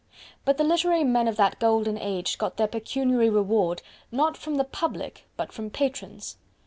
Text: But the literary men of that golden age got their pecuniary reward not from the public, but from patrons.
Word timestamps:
But 0.45 0.57
the 0.57 0.63
literary 0.63 1.03
men 1.03 1.27
of 1.27 1.35
that 1.35 1.59
golden 1.59 1.95
age 1.95 2.39
got 2.39 2.57
their 2.57 2.65
pecuniary 2.65 3.29
reward 3.29 3.83
not 4.11 4.35
from 4.35 4.55
the 4.55 4.63
public, 4.63 5.25
but 5.37 5.51
from 5.53 5.69
patrons. 5.69 6.37